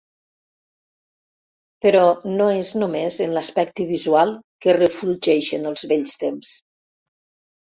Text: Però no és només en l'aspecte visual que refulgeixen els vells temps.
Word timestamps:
Però 1.85 2.01
no 2.31 2.47
és 2.61 2.71
només 2.85 3.19
en 3.27 3.35
l'aspecte 3.35 3.87
visual 3.91 4.33
que 4.67 4.75
refulgeixen 4.79 5.69
els 5.75 5.87
vells 5.93 6.17
temps. 6.27 6.57